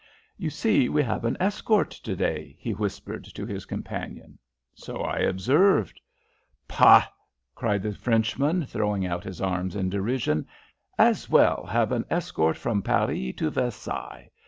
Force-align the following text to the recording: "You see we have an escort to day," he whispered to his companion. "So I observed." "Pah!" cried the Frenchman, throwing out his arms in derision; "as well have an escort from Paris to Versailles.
"You 0.35 0.49
see 0.49 0.89
we 0.89 1.03
have 1.03 1.25
an 1.25 1.37
escort 1.39 1.91
to 1.91 2.15
day," 2.15 2.55
he 2.57 2.73
whispered 2.73 3.23
to 3.25 3.45
his 3.45 3.67
companion. 3.67 4.39
"So 4.73 5.01
I 5.01 5.17
observed." 5.17 6.01
"Pah!" 6.67 7.03
cried 7.53 7.83
the 7.83 7.93
Frenchman, 7.93 8.65
throwing 8.65 9.05
out 9.05 9.23
his 9.23 9.39
arms 9.41 9.75
in 9.75 9.91
derision; 9.91 10.47
"as 10.97 11.29
well 11.29 11.67
have 11.67 11.91
an 11.91 12.05
escort 12.09 12.57
from 12.57 12.81
Paris 12.81 13.35
to 13.37 13.51
Versailles. 13.51 14.31